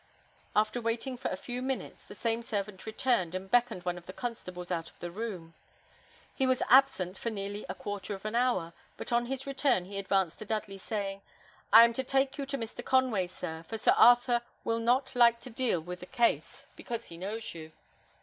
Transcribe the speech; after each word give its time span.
After 0.55 0.81
waiting 0.81 1.15
for 1.15 1.29
a 1.29 1.35
few 1.37 1.61
minutes, 1.61 2.03
the 2.05 2.15
same 2.15 2.41
servant 2.41 2.87
returned, 2.87 3.35
and 3.35 3.51
beckoned 3.51 3.85
one 3.85 3.99
of 3.99 4.07
the 4.07 4.13
constables 4.17 4.71
out 4.71 4.89
of 4.89 4.97
the 4.99 5.11
room. 5.11 5.53
He 6.33 6.47
was 6.47 6.63
absent 6.69 7.19
for 7.19 7.29
nearly 7.29 7.67
a 7.69 7.75
quarter 7.75 8.15
of 8.15 8.25
an 8.25 8.33
hour; 8.33 8.73
but 8.97 9.11
on 9.13 9.27
his 9.27 9.45
return 9.45 9.85
he 9.85 9.99
advanced 9.99 10.39
towards 10.39 10.49
Dudley, 10.49 10.79
saying, 10.79 11.21
"I 11.71 11.83
am 11.83 11.93
to 11.93 12.03
take 12.03 12.39
you 12.39 12.47
to 12.47 12.57
Mr. 12.57 12.83
Conway, 12.83 13.27
sir; 13.27 13.63
for 13.67 13.77
Sir 13.77 13.93
Arthur 13.95 14.41
will 14.63 14.79
not 14.79 15.15
like 15.15 15.39
to 15.41 15.51
deal 15.51 15.79
with 15.79 15.99
the 15.99 16.07
case, 16.07 16.65
because 16.75 17.05
he 17.05 17.15
knows 17.19 17.53
you." 17.53 17.71